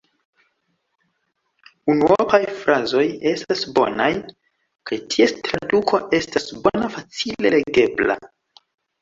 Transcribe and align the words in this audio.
Unuopaj 1.93 2.39
frazoj 2.61 3.03
estas 3.33 3.61
bonaj, 3.75 4.09
kaj 4.93 4.99
ties 5.13 5.35
traduko 5.51 6.01
estas 6.21 6.49
bona, 6.65 6.91
facile 6.99 7.55
legebla. 7.59 8.19